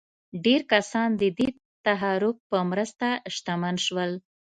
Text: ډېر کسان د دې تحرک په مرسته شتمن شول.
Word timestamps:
ډېر 0.45 0.61
کسان 0.71 1.09
د 1.21 1.23
دې 1.37 1.47
تحرک 1.85 2.37
په 2.49 2.57
مرسته 2.71 3.07
شتمن 3.35 3.75
شول. 3.85 4.11